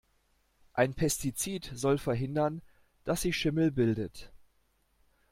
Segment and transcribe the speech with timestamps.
[0.73, 2.63] Ein Pestizid soll verhindern,
[3.05, 4.31] dass sich Schimmel bildet.